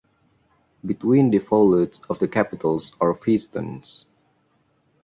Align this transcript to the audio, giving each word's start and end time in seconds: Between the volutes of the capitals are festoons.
Between 0.83 1.29
the 1.29 1.37
volutes 1.37 2.01
of 2.09 2.17
the 2.17 2.27
capitals 2.27 2.91
are 2.99 3.13
festoons. 3.13 4.07